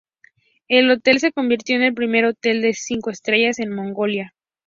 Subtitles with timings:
[0.67, 4.33] El hotel se convirtió en el primer hotel de cinco estrellas en Mongolia.